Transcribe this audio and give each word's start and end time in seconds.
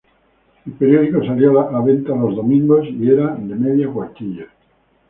El 0.65 0.73
periódico 0.73 1.23
salía 1.23 1.49
a 1.51 1.71
la 1.71 1.79
venta 1.81 2.15
los 2.15 2.35
domingos 2.35 2.87
y 2.89 3.07
era 3.07 3.35
de 3.35 3.53
media 3.55 3.87
cuartilla. 3.87 4.47